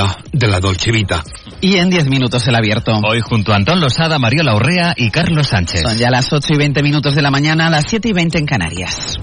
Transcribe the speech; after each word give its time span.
día 0.00 0.16
de 0.32 0.48
la 0.48 0.60
Dolce 0.60 0.90
Vita. 0.90 1.22
Y 1.60 1.76
en 1.76 1.90
10 1.90 2.06
minutos 2.06 2.46
el 2.48 2.54
abierto. 2.54 2.92
Hoy 2.92 3.20
junto 3.20 3.52
a 3.52 3.56
Antón 3.56 3.80
Losada, 3.80 4.18
Mariola 4.18 4.54
Urrea 4.54 4.94
y 4.96 5.10
Carlos 5.10 5.48
Sánchez. 5.48 5.82
Son 5.82 5.96
ya 5.96 6.10
las 6.10 6.32
8 6.32 6.54
y 6.54 6.56
20 6.56 6.82
minutos 6.82 7.14
de 7.14 7.22
la 7.22 7.30
mañana, 7.30 7.70
las 7.70 7.84
7 7.88 8.08
y 8.08 8.12
20 8.12 8.38
en 8.38 8.46
Canarias. 8.46 9.18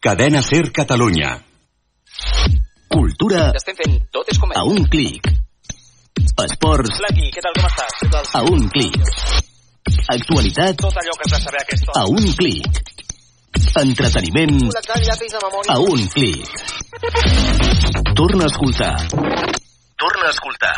Cadena 0.00 0.42
Ser 0.42 0.72
Catalunya. 0.72 1.44
Cultura 2.88 3.52
a 4.54 4.64
un 4.64 4.84
clic. 4.84 5.32
Esports 6.44 7.00
a 8.34 8.42
un 8.42 8.68
clic. 8.68 9.00
Actualitat 10.08 10.80
a 10.82 12.00
a 12.00 12.06
un 12.06 12.32
clic. 12.32 12.91
Entreteniment 13.52 14.70
a 15.68 15.78
un 15.78 16.08
clic. 16.08 16.48
Torna 18.14 18.44
a 18.44 18.46
escoltar. 18.46 18.96
Torna 19.96 20.26
a 20.26 20.30
escoltar. 20.30 20.76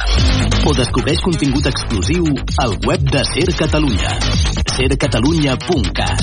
O 0.67 0.75
descobreix 0.75 1.21
contingut 1.23 1.67
exclusiu 1.71 2.25
al 2.59 2.75
web 2.87 3.01
de 3.15 3.23
Ser 3.31 3.55
Catalunya. 3.55 4.19
sercatalunya.cat 4.75 6.23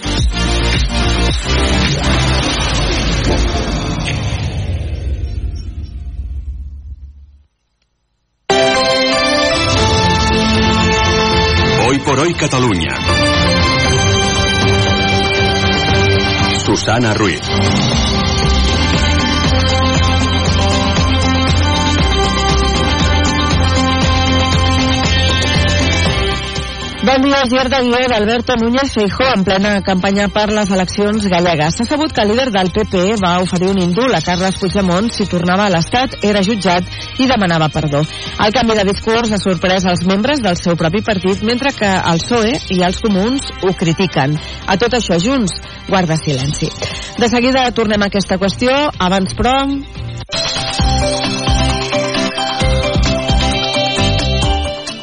Hoy 12.23 12.35
Cataluña. 12.35 12.93
Susana 16.63 17.15
Ruiz. 17.15 17.41
Bon 27.11 27.21
dia, 27.23 27.41
Gier 27.43 27.67
de 27.67 27.79
Guió 27.83 28.07
d'Alberto 28.07 28.55
Núñez 28.55 28.93
Feijó 28.93 29.25
en 29.35 29.43
plena 29.43 29.81
campanya 29.83 30.29
per 30.31 30.45
les 30.47 30.69
eleccions 30.71 31.25
gallegues. 31.27 31.75
S'ha 31.75 31.83
sabut 31.83 32.13
que 32.15 32.23
el 32.23 32.29
líder 32.31 32.53
del 32.55 32.71
PP 32.71 33.17
va 33.19 33.33
oferir 33.43 33.67
un 33.67 33.81
indult 33.83 34.15
a 34.15 34.21
Carles 34.23 34.55
Puigdemont 34.61 35.09
si 35.11 35.27
tornava 35.27 35.65
a 35.65 35.73
l'Estat, 35.73 36.15
era 36.23 36.39
jutjat 36.39 36.87
i 37.19 37.27
demanava 37.27 37.67
perdó. 37.67 38.05
El 38.39 38.55
canvi 38.55 38.77
de 38.79 38.85
discurs 38.87 39.33
ha 39.35 39.41
sorprès 39.43 39.83
els 39.91 40.05
membres 40.07 40.39
del 40.39 40.55
seu 40.55 40.79
propi 40.79 41.03
partit, 41.03 41.43
mentre 41.43 41.75
que 41.75 41.89
el 41.99 42.23
PSOE 42.23 42.53
i 42.77 42.79
els 42.87 43.03
comuns 43.03 43.51
ho 43.59 43.73
critiquen. 43.75 44.37
A 44.71 44.79
tot 44.79 44.95
això, 44.95 45.19
Junts 45.19 45.59
guarda 45.89 46.15
silenci. 46.15 46.71
De 47.19 47.27
seguida 47.27 47.67
tornem 47.75 47.99
a 47.99 48.07
aquesta 48.07 48.39
qüestió, 48.39 48.87
abans 49.03 49.35
però... 49.35 49.57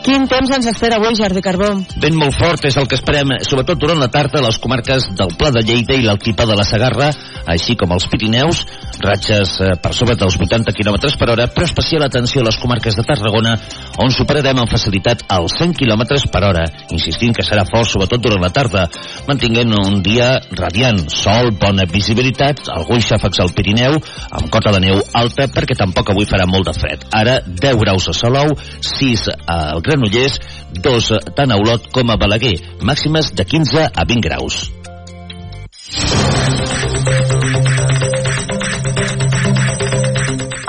Quin 0.09 0.23
temps 0.25 0.49
ens 0.57 0.65
espera 0.71 0.97
avui, 0.97 1.13
Jordi 1.19 1.43
Carbó? 1.45 1.67
Vent 2.01 2.15
molt 2.17 2.33
fort 2.33 2.65
és 2.65 2.79
el 2.81 2.87
que 2.89 2.97
esperem, 2.97 3.35
sobretot 3.45 3.77
durant 3.77 3.99
la 4.01 4.07
tarda 4.09 4.39
a 4.41 4.45
les 4.47 4.57
comarques 4.57 5.05
del 5.19 5.35
Pla 5.37 5.51
de 5.53 5.61
Lleida 5.61 5.99
i 5.99 6.07
l'Altipa 6.07 6.47
de 6.49 6.57
la 6.57 6.65
Sagarra, 6.65 7.11
així 7.45 7.77
com 7.77 7.93
els 7.93 8.07
Pirineus, 8.09 8.63
ratxes 9.03 9.55
eh, 9.61 9.75
per 9.81 9.93
sobre 9.97 10.17
dels 10.19 10.37
80 10.39 10.75
km 10.77 10.99
per 11.19 11.31
hora, 11.33 11.47
però 11.53 11.67
especial 11.67 12.05
atenció 12.07 12.43
a 12.43 12.49
les 12.49 12.59
comarques 12.61 12.97
de 12.97 13.05
Tarragona, 13.07 13.55
on 14.03 14.13
superarem 14.15 14.61
amb 14.63 14.71
facilitat 14.71 15.25
els 15.35 15.57
100 15.59 15.77
km 15.79 16.05
per 16.33 16.43
hora, 16.49 16.65
insistint 16.95 17.37
que 17.37 17.47
serà 17.47 17.65
fort 17.69 17.89
sobretot 17.91 18.23
durant 18.25 18.43
la 18.43 18.53
tarda, 18.55 18.87
mantinguent 19.29 19.75
un 19.79 20.01
dia 20.03 20.31
radiant, 20.59 21.05
sol, 21.13 21.53
bona 21.61 21.87
visibilitat, 21.91 22.67
alguns 22.75 23.09
xàfecs 23.11 23.43
al 23.45 23.55
Pirineu, 23.57 23.99
amb 24.31 24.51
cota 24.53 24.75
de 24.75 24.83
neu 24.87 25.03
alta, 25.19 25.49
perquè 25.53 25.77
tampoc 25.79 26.13
avui 26.13 26.29
farà 26.29 26.49
molt 26.51 26.71
de 26.71 26.77
fred. 26.79 27.07
Ara, 27.15 27.39
10 27.47 27.83
graus 27.85 28.09
a 28.11 28.17
Salou, 28.17 28.55
6 28.81 29.29
al 29.47 29.83
Granollers, 29.85 30.41
2 30.79 31.13
tant 31.39 31.55
a 31.55 31.61
Olot 31.61 31.91
com 31.95 32.11
a 32.11 32.19
Balaguer, 32.21 32.57
màximes 32.83 33.33
de 33.35 33.47
15 33.49 33.89
a 33.89 34.09
20 34.09 34.29
graus. 34.29 34.67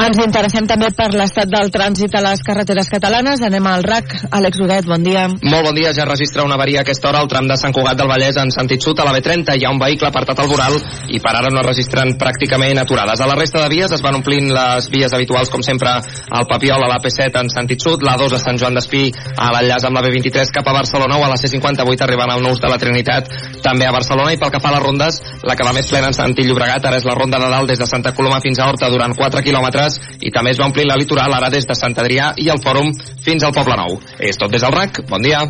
Ens 0.09 0.17
interessem 0.23 0.65
també 0.65 0.87
per 0.97 1.11
l'estat 1.13 1.49
del 1.51 1.67
trànsit 1.69 2.15
a 2.17 2.21
les 2.25 2.39
carreteres 2.41 2.87
catalanes. 2.89 3.43
Anem 3.45 3.65
al 3.69 3.83
RAC. 3.85 4.15
Àlex 4.33 4.57
Huguet, 4.57 4.87
bon 4.89 5.03
dia. 5.05 5.27
Molt 5.29 5.67
bon 5.67 5.75
dia, 5.77 5.91
ja 5.93 6.07
registra 6.07 6.41
una 6.47 6.55
avaria 6.57 6.79
a 6.79 6.85
aquesta 6.85 7.11
hora 7.11 7.19
al 7.21 7.27
tram 7.29 7.45
de 7.45 7.57
Sant 7.61 7.75
Cugat 7.75 7.99
del 7.99 8.09
Vallès 8.09 8.39
en 8.41 8.49
sentit 8.49 8.81
sud 8.81 8.97
a 8.97 9.05
la 9.05 9.13
B30. 9.13 9.53
Hi 9.53 9.67
ha 9.67 9.73
un 9.75 9.77
vehicle 9.77 10.09
apartat 10.09 10.41
al 10.41 10.49
voral 10.49 10.79
i 11.13 11.21
per 11.21 11.33
ara 11.37 11.51
no 11.53 11.61
registren 11.61 12.15
pràcticament 12.17 12.81
aturades. 12.81 13.21
A 13.21 13.27
la 13.29 13.35
resta 13.37 13.61
de 13.61 13.67
vies 13.69 13.93
es 13.93 14.01
van 14.01 14.17
omplint 14.17 14.49
les 14.55 14.87
vies 14.89 15.13
habituals, 15.13 15.51
com 15.53 15.61
sempre, 15.61 15.93
al 15.93 16.49
Papiol, 16.49 16.87
a 16.87 16.89
la 16.89 16.97
P7 17.05 17.43
en 17.43 17.53
sentit 17.53 17.85
sud, 17.85 18.01
la 18.01 18.17
2 18.17 18.33
a 18.33 18.41
Sant 18.41 18.57
Joan 18.57 18.81
d'Espí, 18.81 19.03
a 19.37 19.51
l'enllaç 19.53 19.85
amb 19.85 19.99
la 19.99 20.03
B23 20.07 20.55
cap 20.57 20.73
a 20.73 20.75
Barcelona 20.79 21.21
o 21.21 21.27
a 21.27 21.29
la 21.35 21.37
C58 21.37 22.07
arribant 22.07 22.33
al 22.33 22.41
Nus 22.47 22.57
de 22.57 22.73
la 22.73 22.81
Trinitat, 22.81 23.29
també 23.61 23.85
a 23.85 23.93
Barcelona. 23.93 24.33
I 24.33 24.41
pel 24.41 24.55
que 24.57 24.63
fa 24.65 24.73
a 24.73 24.77
les 24.79 24.85
rondes, 24.87 25.21
la 25.45 25.53
que 25.53 25.69
va 25.69 25.77
més 25.77 25.93
plena 25.93 26.09
en 26.09 26.17
sentit 26.17 26.49
Llobregat, 26.49 26.89
ara 26.89 26.97
és 26.97 27.05
la 27.05 27.17
ronda 27.21 27.37
de 27.37 27.53
dalt 27.53 27.69
des 27.69 27.85
de 27.85 27.91
Santa 27.93 28.17
Coloma 28.17 28.41
fins 28.41 28.57
a 28.57 28.73
Horta 28.73 28.89
durant 28.89 29.13
4 29.13 29.45
quilòmetres 29.45 29.98
i 30.21 30.31
també 30.35 30.53
es 30.53 30.61
va 30.61 30.69
omplir 30.69 30.87
la 30.89 30.99
litoral 30.99 31.33
ara 31.33 31.51
des 31.53 31.67
de 31.67 31.77
Sant 31.77 31.97
Adrià 31.97 32.33
i 32.37 32.49
el 32.49 32.61
Fòrum 32.63 32.93
fins 33.25 33.43
al 33.43 33.55
Poble 33.55 33.77
Nou. 33.79 33.99
És 34.19 34.37
tot 34.37 34.51
des 34.51 34.61
del 34.65 34.75
RAC. 34.75 35.03
Bon 35.09 35.21
dia. 35.21 35.45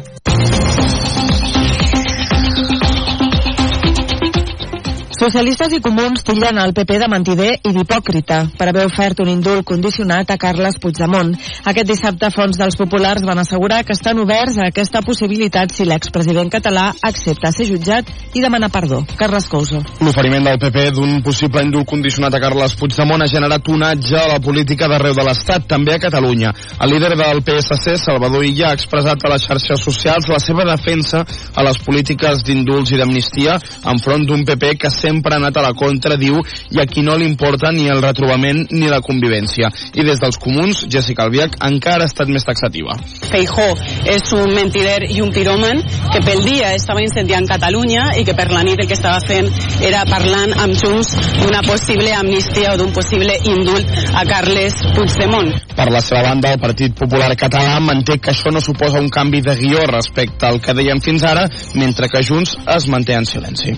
Socialistes 5.20 5.74
i 5.76 5.82
comuns 5.84 6.22
tillen 6.24 6.56
el 6.62 6.72
PP 6.72 6.96
de 7.02 7.08
mentider 7.12 7.50
i 7.68 7.74
d'hipòcrita 7.76 8.38
per 8.56 8.70
haver 8.70 8.86
ofert 8.88 9.20
un 9.20 9.28
indult 9.28 9.66
condicionat 9.68 10.30
a 10.32 10.38
Carles 10.40 10.78
Puigdemont. 10.80 11.34
Aquest 11.68 11.90
dissabte 11.90 12.30
fons 12.32 12.56
dels 12.56 12.78
populars 12.80 13.26
van 13.28 13.42
assegurar 13.42 13.82
que 13.84 13.92
estan 13.98 14.22
oberts 14.24 14.56
a 14.56 14.70
aquesta 14.72 15.02
possibilitat 15.04 15.74
si 15.76 15.84
l'expresident 15.84 16.48
català 16.54 16.86
accepta 17.04 17.52
ser 17.52 17.68
jutjat 17.68 18.08
i 18.32 18.40
demanar 18.40 18.70
perdó. 18.72 19.02
Carles 19.20 19.50
Couso. 19.52 19.82
L'oferiment 20.00 20.48
del 20.48 20.62
PP 20.62 20.86
d'un 20.96 21.20
possible 21.26 21.66
indult 21.68 21.90
condicionat 21.92 22.40
a 22.40 22.42
Carles 22.46 22.78
Puigdemont 22.80 23.20
ha 23.20 23.28
generat 23.28 23.68
onatge 23.76 24.16
a 24.16 24.32
la 24.32 24.40
política 24.40 24.88
d'arreu 24.88 25.18
de 25.20 25.28
l'Estat, 25.28 25.68
també 25.68 25.98
a 25.98 26.04
Catalunya. 26.06 26.54
El 26.80 26.96
líder 26.96 27.12
del 27.20 27.44
PSC, 27.44 27.98
Salvador 28.06 28.48
Illa, 28.48 28.72
ha 28.72 28.80
expressat 28.80 29.28
a 29.28 29.34
les 29.36 29.50
xarxes 29.52 29.84
socials 29.84 30.32
la 30.32 30.40
seva 30.40 30.64
defensa 30.72 31.26
a 31.28 31.68
les 31.68 31.84
polítiques 31.84 32.48
d'indults 32.48 32.96
i 32.96 33.04
d'amnistia 33.04 33.60
enfront 33.84 34.24
d'un 34.24 34.48
PP 34.48 34.78
que 34.80 34.96
sempre 35.10 35.36
ha 35.36 35.42
anat 35.42 35.58
a 35.58 35.66
la 35.66 35.74
contra, 35.74 36.18
diu, 36.20 36.40
i 36.72 36.80
a 36.82 36.86
qui 36.90 37.04
no 37.06 37.18
li 37.18 37.28
importa 37.28 37.74
ni 37.76 37.88
el 37.90 38.02
retrobament 38.04 38.68
ni 38.72 38.90
la 38.92 39.02
convivència. 39.06 39.72
I 39.94 40.06
des 40.06 40.22
dels 40.22 40.38
comuns, 40.42 40.86
Jessica 40.92 41.26
Albiach 41.26 41.58
encara 41.66 42.06
ha 42.06 42.12
estat 42.12 42.30
més 42.32 42.46
taxativa. 42.48 42.96
Feijó 43.30 43.68
és 44.10 44.34
un 44.38 44.54
mentider 44.56 45.02
i 45.10 45.22
un 45.26 45.34
piròman 45.36 45.82
que 46.14 46.22
pel 46.26 46.44
dia 46.46 46.74
estava 46.78 47.04
incendiant 47.04 47.48
Catalunya 47.50 48.12
i 48.20 48.26
que 48.28 48.36
per 48.38 48.50
la 48.54 48.64
nit 48.68 48.80
el 48.80 48.88
que 48.90 48.98
estava 48.98 49.20
fent 49.26 49.50
era 49.86 50.06
parlant 50.10 50.54
amb 50.62 50.78
Junts 50.80 51.16
d'una 51.40 51.64
possible 51.66 52.14
amnistia 52.16 52.74
o 52.74 52.78
d'un 52.80 52.94
possible 52.96 53.36
indult 53.50 53.90
a 54.14 54.26
Carles 54.30 54.78
Puigdemont. 54.96 55.52
Per 55.76 55.90
la 55.92 56.04
seva 56.04 56.24
banda, 56.30 56.54
el 56.54 56.62
Partit 56.62 56.96
Popular 56.98 57.32
Català 57.40 57.80
manté 57.84 58.20
que 58.20 58.34
això 58.34 58.54
no 58.54 58.62
suposa 58.64 59.02
un 59.02 59.10
canvi 59.10 59.42
de 59.46 59.56
guió 59.60 59.86
respecte 59.90 60.48
al 60.48 60.62
que 60.62 60.76
deien 60.78 61.02
fins 61.02 61.24
ara, 61.24 61.48
mentre 61.80 62.12
que 62.12 62.24
Junts 62.26 62.58
es 62.78 62.90
manté 62.92 63.16
en 63.16 63.30
silenci. 63.30 63.78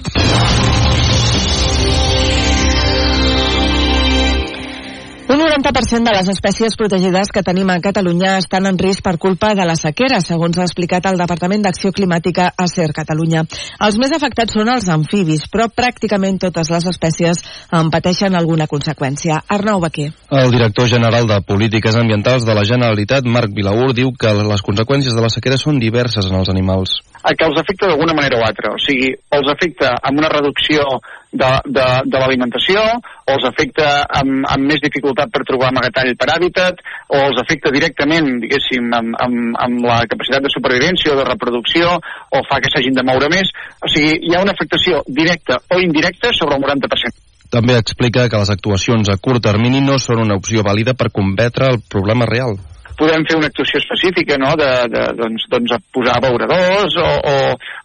90% 5.51 6.07
de 6.07 6.11
les 6.15 6.29
espècies 6.31 6.77
protegides 6.79 7.27
que 7.35 7.41
tenim 7.43 7.67
a 7.73 7.81
Catalunya 7.83 8.37
estan 8.39 8.69
en 8.69 8.77
risc 8.79 9.03
per 9.03 9.17
culpa 9.19 9.49
de 9.51 9.65
la 9.67 9.75
sequera, 9.75 10.21
segons 10.23 10.55
ha 10.55 10.63
explicat 10.63 11.09
el 11.09 11.19
Departament 11.19 11.65
d'Acció 11.65 11.91
Climàtica 11.91 12.45
a 12.55 12.67
CER 12.71 12.93
Catalunya. 12.95 13.43
Els 13.83 13.97
més 13.99 14.15
afectats 14.15 14.55
són 14.55 14.71
els 14.71 14.87
amfibis, 14.87 15.49
però 15.51 15.67
pràcticament 15.67 16.39
totes 16.45 16.71
les 16.71 16.87
espècies 16.93 17.43
en 17.67 17.91
pateixen 17.91 18.39
alguna 18.39 18.69
conseqüència. 18.71 19.41
Arnau 19.51 19.83
Baquer. 19.83 20.13
El 20.31 20.55
director 20.55 20.87
general 20.87 21.27
de 21.27 21.41
Polítiques 21.43 21.99
Ambientals 21.99 22.47
de 22.47 22.55
la 22.55 22.63
Generalitat, 22.63 23.27
Marc 23.27 23.51
Vilaur, 23.51 23.91
diu 23.91 24.15
que 24.15 24.31
les 24.31 24.63
conseqüències 24.63 25.11
de 25.11 25.25
la 25.25 25.33
sequera 25.35 25.59
són 25.59 25.83
diverses 25.83 26.31
en 26.31 26.39
els 26.39 26.53
animals. 26.55 27.01
a 27.21 27.35
que 27.37 27.45
els 27.45 27.59
afecta 27.59 27.85
d'alguna 27.85 28.15
manera 28.17 28.39
o 28.39 28.45
altra. 28.45 28.71
O 28.73 28.79
sigui, 28.81 29.11
els 29.13 29.49
afecta 29.51 29.91
amb 30.01 30.17
una 30.23 30.29
reducció 30.31 30.87
de, 31.31 31.49
de, 31.65 31.85
de 32.11 32.21
l'alimentació, 32.21 32.81
o 33.23 33.35
els 33.35 33.47
afecta 33.47 33.87
amb, 34.19 34.43
amb 34.51 34.67
més 34.67 34.81
dificultat 34.83 35.31
per 35.31 35.45
trobar 35.47 35.71
amagatall 35.71 36.13
per 36.19 36.29
hàbitat, 36.33 36.83
o 37.11 37.23
els 37.29 37.39
afecta 37.41 37.71
directament, 37.73 38.27
diguéssim, 38.43 38.91
amb, 38.97 39.15
amb, 39.25 39.57
amb 39.65 39.87
la 39.87 40.01
capacitat 40.11 40.45
de 40.45 40.53
supervivència 40.53 41.13
o 41.13 41.19
de 41.19 41.27
reproducció, 41.27 41.95
o 41.97 42.43
fa 42.49 42.59
que 42.61 42.71
s'hagin 42.73 42.97
de 42.97 43.05
moure 43.07 43.31
més. 43.31 43.51
O 43.81 43.91
sigui, 43.91 44.17
hi 44.27 44.35
ha 44.35 44.43
una 44.43 44.55
afectació 44.55 45.03
directa 45.07 45.61
o 45.71 45.79
indirecta 45.83 46.33
sobre 46.37 46.59
el 46.59 46.65
90%. 46.67 47.27
També 47.51 47.75
explica 47.75 48.29
que 48.31 48.39
les 48.39 48.51
actuacions 48.53 49.09
a 49.11 49.17
curt 49.19 49.43
termini 49.43 49.81
no 49.83 49.97
són 49.99 50.21
una 50.23 50.37
opció 50.39 50.63
vàlida 50.63 50.95
per 50.95 51.11
combatre 51.11 51.67
el 51.73 51.81
problema 51.91 52.27
real. 52.29 52.55
Podem 53.01 53.25
fer 53.27 53.37
una 53.39 53.49
actuació 53.51 53.81
específica, 53.81 54.37
no?, 54.41 54.53
de, 54.59 54.69
de 54.93 55.05
doncs, 55.17 55.47
doncs, 55.51 55.73
a 55.75 55.79
posar 55.93 56.19
abeuradors, 56.19 56.97
o, 57.01 57.09
o, 57.31 57.35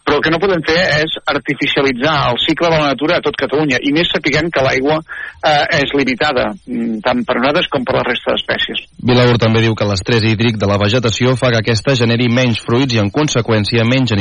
però 0.05 0.19
el 0.19 0.23
que 0.25 0.33
no 0.33 0.41
podem 0.41 0.61
fer 0.67 0.77
és 1.01 1.17
artificialitzar 1.33 2.15
el 2.31 2.39
cicle 2.43 2.69
de 2.71 2.77
la 2.77 2.91
natura 2.93 3.17
a 3.17 3.25
tot 3.25 3.37
Catalunya, 3.39 3.81
i 3.81 3.93
més 3.95 4.11
sapiguem 4.13 4.51
que 4.53 4.63
l'aigua 4.65 4.99
eh, 5.01 5.81
és 5.81 5.93
limitada, 5.97 6.49
mm, 6.65 7.01
tant 7.05 7.23
per 7.27 7.37
nosaltres 7.39 7.69
com 7.73 7.85
per 7.87 7.97
la 7.97 8.05
resta 8.07 8.35
d'espècies. 8.35 8.85
Vilaur 9.07 9.39
també 9.41 9.63
diu 9.65 9.75
que 9.77 9.87
l'estrès 9.89 10.25
hídric 10.27 10.59
de 10.61 10.69
la 10.69 10.79
vegetació 10.81 11.35
fa 11.39 11.51
que 11.53 11.61
aquesta 11.61 11.95
generi 11.97 12.29
menys 12.33 12.61
fruits 12.65 12.95
i, 12.95 13.01
en 13.01 13.11
conseqüència, 13.13 13.85
menys, 13.87 14.13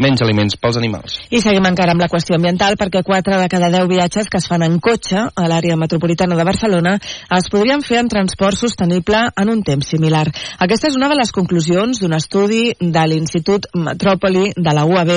menys 0.00 0.24
aliments 0.24 0.58
pels 0.60 0.80
animals. 0.80 1.18
I 1.30 1.42
seguim 1.44 1.66
encara 1.68 1.94
amb 1.94 2.02
la 2.02 2.10
qüestió 2.10 2.38
ambiental 2.38 2.78
perquè 2.80 3.04
4 3.06 3.40
de 3.42 3.48
cada 3.52 3.70
10 3.72 3.88
viatges 3.90 4.28
que 4.30 4.40
es 4.40 4.48
fan 4.50 4.64
en 4.66 4.78
cotxe 4.82 5.28
a 5.28 5.48
l'àrea 5.50 5.78
metropolitana 5.80 6.36
de 6.38 6.46
Barcelona 6.46 6.96
es 7.38 7.50
podrien 7.52 7.82
fer 7.84 8.00
en 8.02 8.10
transport 8.10 8.58
sostenible 8.58 9.22
en 9.36 9.50
un 9.52 9.62
temps 9.62 9.86
similar. 9.86 10.26
Aquesta 10.64 10.90
és 10.90 10.96
una 10.98 11.08
de 11.10 11.18
les 11.18 11.32
conclusions 11.34 12.00
d'un 12.02 12.14
estudi 12.16 12.62
de 12.78 13.04
l'Institut 13.10 13.68
Metròpoli 13.74 14.52
de 14.56 14.76
la 14.76 14.86
UAB 14.88 15.12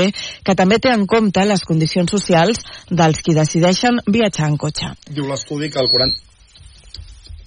que 0.45 0.57
també 0.57 0.79
té 0.79 0.91
en 0.93 1.07
compte 1.09 1.45
les 1.45 1.63
condicions 1.67 2.11
socials 2.11 2.63
dels 2.89 3.21
qui 3.21 3.37
decideixen 3.37 4.01
viatjar 4.07 4.51
en 4.51 4.59
cotxe. 4.61 4.91
Diu 5.09 5.29
l'estudi 5.29 5.71
que 5.71 5.81
el 5.81 5.89
40... 5.93 6.19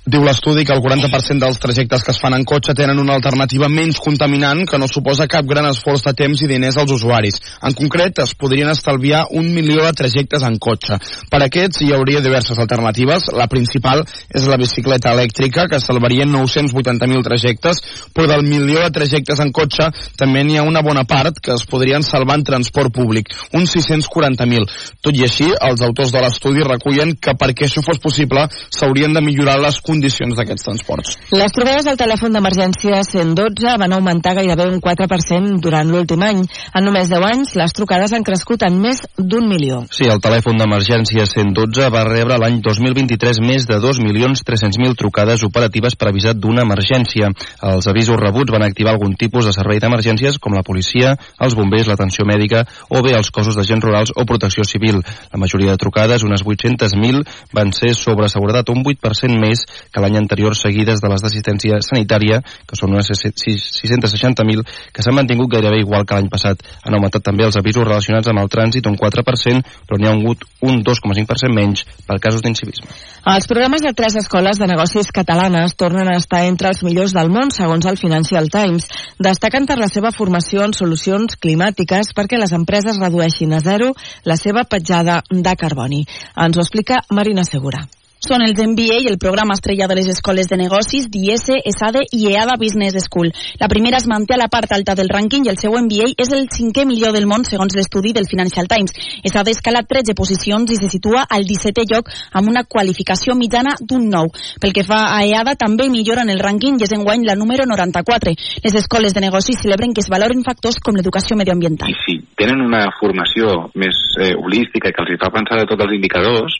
Diu 0.04 0.20
l'estudi 0.20 0.66
que 0.68 0.74
el 0.74 0.82
40% 0.84 1.40
dels 1.40 1.56
trajectes 1.56 2.02
que 2.04 2.12
es 2.12 2.18
fan 2.20 2.34
en 2.36 2.42
cotxe 2.44 2.74
tenen 2.76 2.98
una 3.00 3.14
alternativa 3.16 3.70
menys 3.72 3.96
contaminant 4.04 4.66
que 4.68 4.76
no 4.76 4.84
suposa 4.84 5.24
cap 5.32 5.46
gran 5.48 5.64
esforç 5.64 6.02
de 6.04 6.12
temps 6.18 6.42
i 6.44 6.48
diners 6.50 6.76
als 6.76 6.90
usuaris. 6.92 7.40
En 7.64 7.72
concret, 7.72 8.20
es 8.20 8.34
podrien 8.36 8.68
estalviar 8.68 9.22
un 9.32 9.48
milió 9.54 9.80
de 9.80 9.94
trajectes 9.96 10.44
en 10.44 10.58
cotxe. 10.60 10.98
Per 11.32 11.40
aquests 11.40 11.80
hi 11.86 11.94
hauria 11.96 12.20
diverses 12.20 12.60
alternatives. 12.60 13.30
La 13.32 13.46
principal 13.48 14.02
és 14.28 14.44
la 14.44 14.58
bicicleta 14.60 15.14
elèctrica, 15.16 15.64
que 15.72 15.80
salvaria 15.80 16.28
980.000 16.28 17.24
trajectes, 17.24 17.80
però 18.12 18.28
del 18.28 18.44
milió 18.44 18.84
de 18.84 18.92
trajectes 18.92 19.40
en 19.40 19.54
cotxe 19.56 19.88
també 20.20 20.44
n'hi 20.44 20.60
ha 20.60 20.68
una 20.68 20.84
bona 20.84 21.06
part 21.08 21.40
que 21.40 21.56
es 21.56 21.64
podrien 21.64 22.04
salvar 22.04 22.36
en 22.42 22.44
transport 22.44 22.92
públic, 22.92 23.32
uns 23.56 23.72
640.000. 23.78 24.68
Tot 25.00 25.16
i 25.16 25.24
així, 25.24 25.48
els 25.48 25.80
autors 25.80 26.12
de 26.12 26.20
l'estudi 26.20 26.68
recullen 26.68 27.16
que 27.16 27.32
perquè 27.40 27.70
això 27.70 27.80
fos 27.80 28.04
possible 28.04 28.44
s'haurien 28.68 29.16
de 29.16 29.24
millorar 29.24 29.56
les 29.64 29.80
condicions 29.80 29.94
d'aquests 30.00 30.64
transports. 30.64 31.17
Les 31.35 31.52
trobades 31.55 31.87
al 31.87 31.99
telèfon 32.00 32.32
d'emergència 32.35 33.02
112 33.05 33.76
van 33.81 33.93
augmentar 33.93 34.35
gairebé 34.38 34.67
un 34.70 34.81
4% 34.81 35.61
durant 35.62 35.88
l'últim 35.91 36.23
any. 36.23 36.43
En 36.75 36.85
només 36.85 37.08
10 37.11 37.26
anys, 37.29 37.55
les 37.61 37.73
trucades 37.73 38.12
han 38.12 38.25
crescut 38.25 38.62
en 38.67 38.79
més 38.81 39.02
d'un 39.19 39.49
milió. 39.49 39.85
Sí, 39.91 40.08
el 40.11 40.20
telèfon 40.25 40.58
d'emergència 40.58 41.26
112 41.26 41.91
va 41.93 42.05
rebre 42.08 42.38
l'any 42.41 42.61
2023 42.64 43.41
més 43.44 43.67
de 43.69 43.79
2.300.000 43.82 44.96
trucades 44.99 45.44
operatives 45.46 45.96
per 45.96 46.08
avisar 46.11 46.35
d'una 46.35 46.64
emergència. 46.64 47.31
Els 47.62 47.88
avisos 47.91 48.20
rebuts 48.20 48.52
van 48.55 48.67
activar 48.67 48.94
algun 48.94 49.17
tipus 49.20 49.46
de 49.46 49.55
servei 49.56 49.81
d'emergències 49.82 50.38
com 50.38 50.55
la 50.56 50.64
policia, 50.67 51.14
els 51.41 51.56
bombers, 51.58 51.88
l'atenció 51.91 52.26
mèdica 52.29 52.64
o 52.88 53.02
bé 53.05 53.14
els 53.17 53.31
cossos 53.35 53.56
d'agents 53.58 53.85
rurals 53.85 54.14
o 54.14 54.25
protecció 54.29 54.64
civil. 54.64 55.02
La 55.32 55.41
majoria 55.41 55.75
de 55.75 55.81
trucades, 55.81 56.25
unes 56.25 56.44
800.000, 56.44 57.25
van 57.55 57.73
ser 57.76 57.94
sobre 57.99 58.29
seguretat 58.32 58.70
un 58.73 58.82
8% 58.85 59.41
més 59.41 59.64
que 59.94 60.02
l'any 60.02 60.19
anterior 60.19 60.56
seguides 60.58 61.00
de 61.00 61.11
les 61.12 61.23
d'assistència 61.23 61.79
sanitària, 61.87 62.41
que 62.67 62.79
són 62.79 62.96
unes 62.96 63.12
660.000, 63.14 64.64
que 64.93 65.05
s'han 65.05 65.14
mantingut 65.14 65.52
gairebé 65.55 65.81
igual 65.85 66.05
que 66.05 66.19
l'any 66.19 66.31
passat. 66.32 66.67
Han 66.82 66.99
augmentat 66.99 67.23
també 67.31 67.46
els 67.46 67.58
avisos 67.61 67.87
relacionats 67.87 68.29
amb 68.31 68.43
el 68.43 68.50
trànsit 68.50 68.91
un 68.91 68.99
4%, 68.99 69.62
però 69.87 70.00
n'hi 70.00 70.11
ha 70.11 70.14
hagut 70.17 70.44
un 70.67 70.82
2,5% 70.82 71.55
menys 71.55 71.85
per 72.08 72.19
casos 72.19 72.43
d'incivisme. 72.43 72.91
Els 73.31 73.49
programes 73.49 73.81
de 73.81 73.94
tres 73.96 74.19
escoles 74.20 74.58
de 74.61 74.69
negocis 74.69 75.12
catalanes 75.14 75.79
tornen 75.81 76.11
a 76.11 76.19
estar 76.20 76.43
entre 76.44 76.69
els 76.75 76.82
millors 76.85 77.14
del 77.17 77.31
món, 77.32 77.55
segons 77.55 77.87
el 77.88 78.00
Financial 78.00 78.50
Times. 78.52 78.91
Destaquen 79.23 79.69
per 79.70 79.79
la 79.81 79.88
seva 79.88 80.12
formació 80.12 80.67
en 80.67 80.76
solucions 80.76 81.38
climàtiques 81.41 82.12
perquè 82.17 82.41
les 82.41 82.52
empreses 82.52 83.00
redueixin 83.00 83.55
a 83.55 83.62
zero 83.64 83.93
la 84.25 84.37
seva 84.41 84.67
petjada 84.69 85.23
de 85.31 85.56
carboni. 85.56 86.05
Ens 86.37 86.58
ho 86.58 86.64
explica 86.67 87.05
Marina 87.11 87.46
Segura. 87.49 87.87
Són 88.24 88.40
els 88.40 88.56
MBA 88.56 89.02
i 89.04 89.08
el 89.10 89.18
programa 89.20 89.52
estrella 89.52 89.84
de 89.84 89.98
les 89.98 90.06
escoles 90.08 90.46
de 90.48 90.56
negocis 90.56 91.10
d'IS, 91.12 91.42
ESADE 91.68 92.06
i 92.16 92.30
EADA 92.30 92.54
Business 92.56 92.96
School. 93.04 93.28
La 93.60 93.68
primera 93.68 93.98
es 94.00 94.06
manté 94.08 94.32
a 94.32 94.38
la 94.40 94.46
part 94.48 94.72
alta 94.72 94.94
del 94.96 95.10
rànquing 95.12 95.44
i 95.44 95.52
el 95.52 95.58
seu 95.60 95.76
MBA 95.76 96.14
és 96.24 96.32
el 96.32 96.46
cinquè 96.48 96.86
millor 96.88 97.12
del 97.12 97.28
món 97.28 97.44
segons 97.44 97.76
l'estudi 97.76 98.14
del 98.16 98.24
Financial 98.30 98.64
Times. 98.70 98.96
ESADE 99.28 99.52
escala 99.52 99.84
13 99.84 100.16
posicions 100.16 100.72
i 100.72 100.80
se 100.80 100.88
situa 100.88 101.26
al 101.28 101.44
17è 101.44 101.84
lloc 101.92 102.08
amb 102.32 102.48
una 102.48 102.64
qualificació 102.64 103.36
mitjana 103.36 103.76
d'un 103.80 104.08
9. 104.08 104.32
Pel 104.62 104.72
que 104.72 104.88
fa 104.88 105.04
a 105.12 105.20
EADA 105.28 105.58
també 105.60 105.90
millora 105.92 106.24
en 106.24 106.32
el 106.32 106.40
rànquing 106.40 106.80
i 106.80 106.88
és 106.88 106.96
enguany 106.96 107.28
la 107.28 107.36
número 107.36 107.68
94. 107.68 108.32
Les 108.64 108.80
escoles 108.80 109.12
de 109.12 109.20
negocis 109.28 109.60
celebren 109.60 109.92
que 109.92 110.00
es 110.00 110.08
valoren 110.08 110.46
factors 110.48 110.80
com 110.80 110.96
l'educació 110.96 111.36
medioambiental. 111.36 111.92
si 112.06 112.22
tenen 112.40 112.64
una 112.64 112.86
formació 112.96 113.68
més 113.74 114.00
eh, 114.16 114.32
holística 114.32 114.92
que 114.92 115.04
els 115.04 115.12
hi 115.12 115.20
fa 115.20 115.34
pensar 115.34 115.60
de 115.60 115.68
tots 115.68 115.84
els 115.84 115.92
indicadors, 116.00 116.56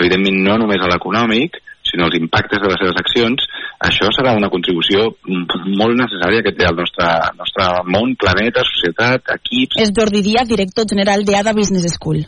evidentment 0.00 0.42
no 0.46 0.58
només 0.62 0.82
a 0.82 0.90
l'econòmic, 0.90 1.60
sinó 1.84 2.08
els 2.08 2.16
impactes 2.18 2.62
de 2.62 2.70
les 2.70 2.80
seves 2.80 3.00
accions, 3.00 3.46
això 3.88 4.10
serà 4.16 4.34
una 4.38 4.50
contribució 4.52 5.10
molt 5.28 5.98
necessària 6.00 6.44
que 6.46 6.54
té 6.56 6.66
el 6.68 6.78
nostre, 6.80 7.08
nostre 7.38 7.68
món, 7.92 8.16
planeta, 8.20 8.64
societat, 8.66 9.34
equips... 9.38 9.82
És 9.84 9.94
Jordi 9.94 10.24
Díaz, 10.24 10.48
director 10.50 10.88
general 10.90 11.26
d'EADA 11.28 11.54
Business 11.56 11.98
School. 11.98 12.24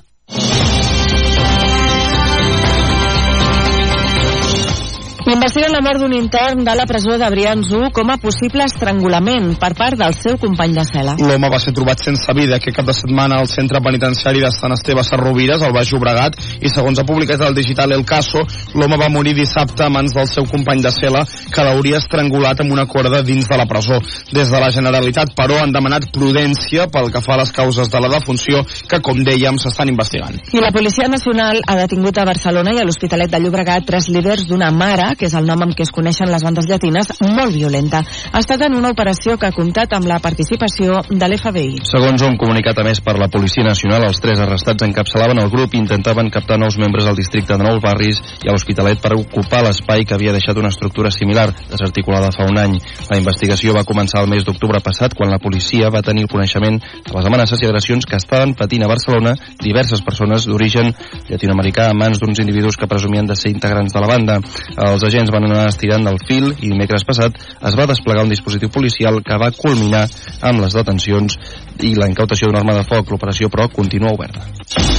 Investiguen 5.37 5.75
la 5.75 5.83
mort 5.85 6.01
d'un 6.01 6.15
intern 6.17 6.63
de 6.65 6.75
la 6.79 6.87
presó 6.89 7.19
de 7.21 7.27
Brians 7.29 7.69
1 7.69 7.91
com 7.93 8.09
a 8.09 8.17
possible 8.17 8.65
estrangulament 8.65 9.51
per 9.61 9.75
part 9.77 9.99
del 10.01 10.15
seu 10.17 10.39
company 10.41 10.73
de 10.73 10.85
cel·la. 10.89 11.17
L'home 11.21 11.51
va 11.53 11.59
ser 11.61 11.75
trobat 11.77 12.01
sense 12.01 12.33
vida 12.39 12.57
aquest 12.57 12.79
cap 12.79 12.87
de 12.89 12.95
setmana 12.97 13.37
al 13.43 13.51
centre 13.53 13.83
penitenciari 13.85 14.41
de 14.41 14.49
Sant 14.55 14.73
Esteve 14.73 15.05
Sarrovires, 15.05 15.61
al 15.61 15.75
Baix 15.77 15.91
Llobregat, 15.93 16.39
i 16.65 16.71
segons 16.73 17.03
ha 17.03 17.05
publicat 17.05 17.45
el 17.45 17.59
digital 17.59 17.93
El 17.93 18.07
Caso, 18.09 18.47
l'home 18.81 18.97
va 18.97 19.11
morir 19.13 19.35
dissabte 19.37 19.85
a 19.85 19.91
mans 19.93 20.15
del 20.17 20.31
seu 20.31 20.47
company 20.49 20.81
de 20.87 20.95
cel·la, 20.97 21.27
que 21.53 21.69
l'hauria 21.69 22.01
estrangulat 22.01 22.65
amb 22.65 22.73
una 22.73 22.87
corda 22.89 23.21
dins 23.21 23.45
de 23.45 23.61
la 23.61 23.69
presó. 23.69 24.01
Des 24.33 24.49
de 24.49 24.63
la 24.65 24.73
Generalitat, 24.73 25.35
però, 25.37 25.61
han 25.61 25.77
demanat 25.77 26.09
prudència 26.17 26.89
pel 26.89 27.13
que 27.13 27.21
fa 27.21 27.37
a 27.37 27.43
les 27.43 27.53
causes 27.53 27.93
de 27.93 28.01
la 28.01 28.13
defunció, 28.17 28.65
que, 28.89 29.03
com 29.05 29.21
dèiem, 29.21 29.61
s'estan 29.61 29.93
investigant. 29.93 30.41
I 30.57 30.65
la 30.65 30.73
Policia 30.73 31.13
Nacional 31.13 31.61
ha 31.67 31.77
detingut 31.85 32.17
a 32.17 32.25
Barcelona 32.33 32.73
i 32.73 32.81
a 32.81 32.89
l'Hospitalet 32.89 33.37
de 33.37 33.45
Llobregat 33.45 33.85
tres 33.93 34.09
líders 34.09 34.49
d'una 34.49 34.73
mare, 34.73 35.13
que 35.19 35.26
és 35.27 35.35
el 35.39 35.47
nom 35.49 35.63
amb 35.65 35.75
què 35.77 35.85
es 35.87 35.93
coneixen 35.95 36.31
les 36.31 36.45
bandes 36.47 36.69
llatines, 36.71 37.11
molt 37.27 37.55
violenta. 37.55 38.03
Ha 38.33 38.43
estat 38.43 38.63
en 38.67 38.77
una 38.79 38.93
operació 38.95 39.37
que 39.37 39.49
ha 39.49 39.55
comptat 39.55 39.93
amb 39.97 40.09
la 40.09 40.19
participació 40.23 41.01
de 41.11 41.29
l'FBI. 41.29 41.83
Segons 41.91 42.23
un 42.27 42.39
comunicat 42.41 42.79
a 42.81 42.87
més 42.87 43.03
per 43.05 43.17
la 43.21 43.29
Policia 43.33 43.67
Nacional, 43.67 44.07
els 44.09 44.21
tres 44.23 44.41
arrestats 44.43 44.87
encapçalaven 44.87 45.43
el 45.43 45.51
grup 45.53 45.75
i 45.75 45.81
intentaven 45.83 46.31
captar 46.35 46.59
nous 46.61 46.79
membres 46.81 47.07
al 47.07 47.19
districte 47.19 47.57
de 47.57 47.67
Nou 47.67 47.81
Barris 47.83 48.23
i 48.45 48.51
a 48.51 48.55
l'Hospitalet 48.55 49.03
per 49.03 49.15
ocupar 49.19 49.63
l'espai 49.67 50.07
que 50.07 50.17
havia 50.17 50.35
deixat 50.35 50.59
una 50.61 50.71
estructura 50.73 51.11
similar, 51.15 51.49
desarticulada 51.71 52.33
fa 52.35 52.47
un 52.49 52.59
any. 52.63 52.79
La 53.11 53.21
investigació 53.21 53.75
va 53.77 53.87
començar 53.89 54.23
el 54.23 54.31
mes 54.31 54.47
d'octubre 54.47 54.81
passat 54.85 55.15
quan 55.17 55.33
la 55.33 55.41
policia 55.43 55.91
va 55.93 56.05
tenir 56.07 56.29
coneixement 56.31 56.79
de 56.79 57.17
les 57.17 57.29
amenaces 57.29 57.63
i 57.63 57.69
agressions 57.69 58.07
que 58.07 58.19
estaven 58.21 58.55
patint 58.59 58.85
a 58.85 58.91
Barcelona 58.91 59.35
diverses 59.63 60.03
persones 60.07 60.47
d'origen 60.47 60.93
llatinoamericà 61.31 61.91
a 61.91 61.97
mans 61.97 62.21
d'uns 62.21 62.41
individus 62.43 62.77
que 62.77 62.89
presumien 62.91 63.27
de 63.27 63.37
ser 63.37 63.53
integrants 63.55 63.95
de 63.95 64.03
la 64.03 64.11
banda. 64.11 64.39
Els 64.87 65.06
agents 65.09 65.33
van 65.35 65.49
anar 65.49 65.67
estirant 65.71 66.07
del 66.07 66.21
fil 66.29 66.51
i 66.55 66.71
dimecres 66.71 67.07
passat 67.09 67.39
es 67.39 67.79
va 67.79 67.89
desplegar 67.91 68.27
un 68.27 68.35
dispositiu 68.35 68.73
policial 68.73 69.23
que 69.25 69.41
va 69.41 69.53
culminar 69.57 70.07
amb 70.43 70.65
les 70.65 70.77
detencions 70.77 71.39
i 71.87 71.95
la 71.97 72.11
incautació 72.11 72.49
d'una 72.49 72.65
arma 72.65 72.79
de 72.81 72.87
foc. 72.89 73.11
L'operació, 73.11 73.53
però, 73.53 73.69
continua 73.73 74.15
oberta. 74.17 74.96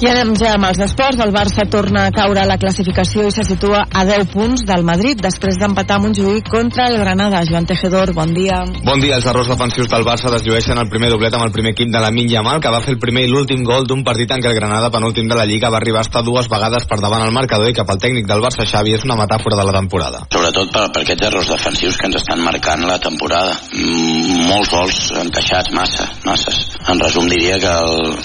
I 0.00 0.08
anem 0.08 0.30
ja 0.40 0.54
amb 0.56 0.64
els 0.64 0.78
esports. 0.80 1.20
El 1.20 1.32
Barça 1.34 1.66
torna 1.68 2.06
a 2.08 2.12
caure 2.16 2.40
a 2.40 2.46
la 2.48 2.56
classificació 2.56 3.26
i 3.28 3.32
se 3.36 3.42
situa 3.44 3.82
a 3.84 4.04
10 4.08 4.30
punts 4.32 4.62
del 4.64 4.80
Madrid 4.88 5.20
després 5.20 5.58
d'empatar 5.60 5.98
a 5.98 6.00
Montjuïc 6.00 6.46
contra 6.48 6.86
el 6.88 6.96
Granada. 7.02 7.42
Joan 7.44 7.66
Tejedor, 7.68 8.14
bon 8.16 8.32
dia. 8.32 8.62
Bon 8.86 9.02
dia. 9.04 9.18
Els 9.18 9.28
errors 9.28 9.50
defensius 9.52 9.90
del 9.92 10.06
Barça 10.08 10.32
desllueixen 10.32 10.80
el 10.80 10.88
primer 10.88 11.10
doblet 11.12 11.36
amb 11.36 11.44
el 11.44 11.52
primer 11.52 11.74
equip 11.76 11.92
de 11.92 12.00
la 12.00 12.08
Yamal, 12.16 12.62
que 12.64 12.72
va 12.72 12.80
fer 12.80 12.94
el 12.94 12.98
primer 13.02 13.26
i 13.26 13.28
l'últim 13.28 13.60
gol 13.60 13.84
d'un 13.84 14.00
partit 14.02 14.32
en 14.32 14.40
què 14.40 14.48
el 14.48 14.56
Granada, 14.56 14.88
penúltim 14.88 15.28
de 15.28 15.36
la 15.36 15.44
Lliga, 15.44 15.68
va 15.68 15.76
arribar 15.82 16.00
a 16.00 16.08
estar 16.08 16.24
dues 16.24 16.48
vegades 16.48 16.88
per 16.88 17.00
davant 17.04 17.26
el 17.28 17.36
marcador 17.36 17.68
i 17.68 17.76
cap 17.76 17.92
al 17.92 18.00
tècnic 18.00 18.24
del 18.24 18.40
Barça, 18.40 18.64
Xavi, 18.64 18.96
és 18.96 19.04
una 19.04 19.20
metàfora 19.20 19.60
de 19.60 19.68
la 19.68 19.76
temporada. 19.76 20.24
Sobretot 20.32 20.72
per, 20.72 20.88
per 20.94 21.04
aquests 21.04 21.28
errors 21.28 21.52
defensius 21.52 22.00
que 22.00 22.08
ens 22.08 22.22
estan 22.22 22.40
marcant 22.40 22.88
la 22.88 22.96
temporada. 22.96 23.52
Mm, 23.76 24.46
molts 24.48 24.72
gols 24.72 25.00
encaixats, 25.26 25.74
massa, 25.76 26.08
masses. 26.24 26.70
En 26.88 27.04
resum 27.04 27.28
diria 27.28 27.60
que 27.60 27.74
el, 27.84 28.16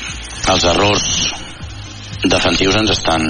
els 0.56 0.72
errors 0.72 1.44
defensius 2.24 2.76
ens 2.80 2.92
estan, 2.96 3.26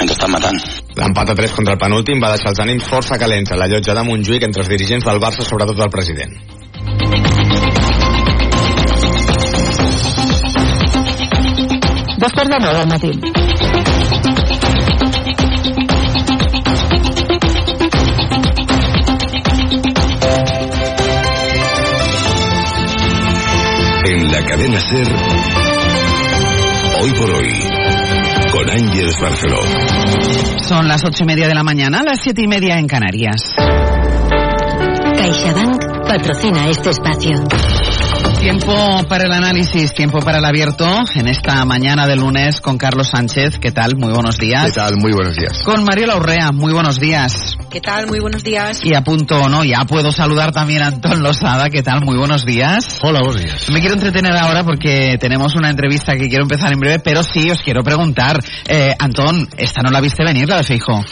ens 0.00 0.10
estan 0.10 0.30
matant. 0.30 0.58
L'empat 0.94 1.32
a 1.32 1.38
3 1.38 1.54
contra 1.56 1.74
el 1.74 1.80
penúltim 1.80 2.22
va 2.22 2.32
deixar 2.34 2.52
els 2.54 2.62
ànims 2.62 2.86
força 2.86 3.18
calents 3.18 3.50
a 3.50 3.58
la 3.58 3.66
llotja 3.70 3.96
de 3.96 4.04
Montjuïc 4.06 4.46
entre 4.46 4.62
els 4.62 4.70
dirigents 4.70 5.04
del 5.04 5.22
Barça, 5.22 5.42
sobretot 5.42 5.80
el 5.82 5.90
president. 5.90 6.38
Dos 12.24 12.32
quarts 12.32 12.50
de 12.50 12.58
nou 12.62 12.72
del 12.72 12.86
matí. 12.88 13.10
En 24.06 24.32
la 24.32 24.42
cadena 24.46 24.80
Ser, 24.80 25.08
hoy 27.02 27.10
por 27.18 27.30
hoy, 27.30 27.73
con 28.54 28.70
Ángeles 28.70 29.14
Barceló. 29.20 29.58
Son 30.62 30.86
las 30.86 31.04
ocho 31.04 31.24
y 31.24 31.26
media 31.26 31.48
de 31.48 31.54
la 31.54 31.64
mañana, 31.64 32.02
las 32.04 32.20
siete 32.22 32.42
y 32.42 32.46
media 32.46 32.78
en 32.78 32.86
Canarias. 32.86 33.52
CaixaBank 35.16 36.06
patrocina 36.06 36.68
este 36.68 36.90
espacio. 36.90 37.32
Tiempo 38.44 38.74
para 39.08 39.24
el 39.24 39.32
análisis, 39.32 39.94
tiempo 39.94 40.18
para 40.18 40.36
el 40.36 40.44
abierto 40.44 40.86
en 41.14 41.28
esta 41.28 41.64
mañana 41.64 42.06
de 42.06 42.14
lunes 42.14 42.60
con 42.60 42.76
Carlos 42.76 43.08
Sánchez. 43.08 43.58
¿Qué 43.58 43.72
tal? 43.72 43.96
Muy 43.96 44.12
buenos 44.12 44.36
días. 44.36 44.66
¿Qué 44.66 44.72
tal? 44.72 44.98
Muy 44.98 45.12
buenos 45.12 45.34
días. 45.34 45.62
Con 45.64 45.82
Mario 45.82 46.08
Laurrea. 46.08 46.52
Muy 46.52 46.74
buenos 46.74 47.00
días. 47.00 47.56
¿Qué 47.70 47.80
tal? 47.80 48.06
Muy 48.06 48.20
buenos 48.20 48.44
días. 48.44 48.80
Y 48.84 48.92
a 48.94 49.00
punto, 49.00 49.48
¿no? 49.48 49.64
Ya 49.64 49.86
puedo 49.86 50.12
saludar 50.12 50.52
también 50.52 50.82
a 50.82 50.88
Antón 50.88 51.22
Losada. 51.22 51.70
¿Qué 51.70 51.82
tal? 51.82 52.04
Muy 52.04 52.18
buenos 52.18 52.44
días. 52.44 52.98
Hola, 53.02 53.20
buenos 53.20 53.42
días. 53.42 53.70
Me 53.70 53.80
quiero 53.80 53.94
entretener 53.94 54.36
ahora 54.36 54.62
porque 54.62 55.16
tenemos 55.18 55.54
una 55.54 55.70
entrevista 55.70 56.12
que 56.14 56.28
quiero 56.28 56.44
empezar 56.44 56.70
en 56.70 56.80
breve, 56.80 56.98
pero 56.98 57.22
sí 57.22 57.50
os 57.50 57.62
quiero 57.62 57.82
preguntar. 57.82 58.36
Eh, 58.68 58.94
Antón, 58.98 59.48
¿esta 59.56 59.80
no 59.80 59.90
la 59.90 60.02
viste 60.02 60.22
venir, 60.22 60.50
la 60.50 60.58
de 60.58 60.64
Feijo? 60.64 61.02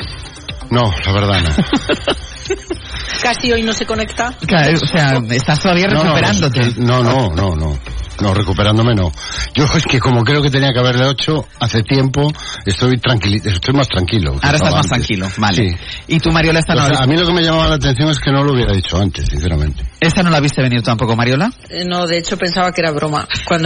No, 0.71 0.83
la 1.03 1.13
verdad 1.15 1.41
no. 1.41 1.51
Casi 3.23 3.53
hoy 3.53 3.63
no 3.63 3.73
se 3.73 3.87
conecta. 3.87 4.33
Claro, 4.47 4.79
o 4.83 4.87
sea, 4.87 5.21
estás 5.31 5.61
todavía 5.61 5.87
recuperándote. 5.87 6.75
No, 6.79 7.03
no, 7.03 7.29
no, 7.35 7.55
no. 7.55 7.79
No, 8.21 8.35
recuperándome 8.35 8.95
no. 8.95 9.11
Yo 9.55 9.65
es 9.65 9.85
que 9.85 9.99
como 9.99 10.23
creo 10.23 10.43
que 10.43 10.51
tenía 10.51 10.69
que 10.73 10.79
haberle 10.79 11.11
hecho 11.11 11.45
hace 11.59 11.83
tiempo, 11.83 12.31
estoy 12.65 12.97
tranquilo, 12.99 13.43
estoy 13.45 13.75
más 13.75 13.89
tranquilo. 13.89 14.33
Ahora 14.43 14.57
estás 14.57 14.71
más 14.71 14.75
antes. 14.75 14.89
tranquilo, 14.91 15.29
vale. 15.39 15.57
Sí. 15.57 15.77
¿Y 16.09 16.19
tú, 16.21 16.31
Mariola, 16.31 16.61
esta 16.61 16.75
no, 16.75 16.85
O 16.85 16.89
sea, 16.89 17.03
a 17.03 17.07
mí 17.07 17.17
lo 17.17 17.27
que 17.27 17.33
me 17.33 17.43
llamaba 17.43 17.69
la 17.69 17.75
atención 17.77 18.11
es 18.11 18.21
que 18.21 18.31
no 18.31 18.45
lo 18.45 18.53
hubiera 18.53 18.73
dicho 18.75 18.97
antes, 18.99 19.27
sinceramente. 19.29 19.85
esta 19.99 20.23
no 20.23 20.31
la 20.31 20.41
viste 20.41 20.63
venir 20.63 20.83
tampoco, 20.83 21.17
Mariola? 21.17 21.51
Eh, 21.69 21.85
No, 21.85 22.07
de 22.07 22.19
hecho 22.19 22.37
pensaba 22.37 22.71
que 22.71 22.83
era 22.83 22.93
broma. 22.93 23.27
Cuando 23.45 23.61